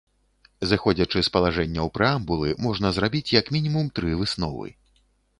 Зыходзячы 0.69 1.19
з 1.25 1.29
палажэнняў 1.35 1.91
прэамбулы, 1.97 2.49
можна 2.67 2.91
зрабіць 2.95 3.33
як 3.35 3.51
мінімум 3.57 3.91
тры 3.99 4.15
высновы. 4.23 4.73